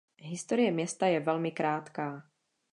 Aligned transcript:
Historie 0.21 0.71
města 0.71 1.05
je 1.07 1.19
velmi 1.19 1.51
krátká. 1.51 2.23